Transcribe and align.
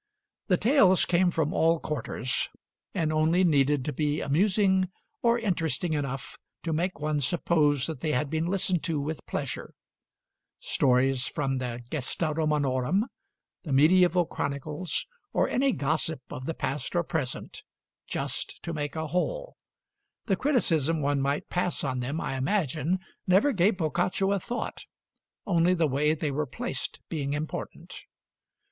The 0.47 0.57
tales 0.57 1.05
came 1.05 1.29
from 1.29 1.53
all 1.53 1.79
quarters, 1.79 2.49
and 2.91 3.13
only 3.13 3.43
needed 3.43 3.85
to 3.85 3.93
be 3.93 4.19
amusing 4.19 4.89
or 5.21 5.37
interesting 5.37 5.93
enough 5.93 6.39
to 6.63 6.73
make 6.73 6.99
one 6.99 7.19
suppose 7.19 7.85
that 7.85 8.01
they 8.01 8.11
had 8.11 8.27
been 8.27 8.47
listened 8.47 8.81
to 8.85 8.99
with 8.99 9.23
pleasure: 9.27 9.75
stories 10.59 11.27
from 11.27 11.59
the 11.59 11.83
'Gesta 11.91 12.33
Romanorum,' 12.33 13.09
the 13.61 13.69
mediæval 13.69 14.27
chronicles, 14.27 15.05
or 15.33 15.47
any 15.47 15.71
gossip 15.71 16.21
of 16.31 16.47
the 16.47 16.55
past 16.55 16.95
or 16.95 17.03
present, 17.03 17.61
just 18.07 18.59
to 18.63 18.73
make 18.73 18.95
a 18.95 19.05
whole; 19.05 19.55
the 20.25 20.35
criticism 20.35 21.01
one 21.01 21.21
might 21.21 21.47
pass 21.47 21.83
on 21.83 21.99
them, 21.99 22.19
I 22.19 22.37
imagine, 22.37 22.97
never 23.27 23.51
gave 23.51 23.77
Boccaccio 23.77 24.31
a 24.31 24.39
thought, 24.39 24.83
only 25.45 25.75
the 25.75 25.85
way 25.85 26.15
they 26.15 26.31
were 26.31 26.47
placed 26.47 26.99
being 27.07 27.33
important. 27.33 28.05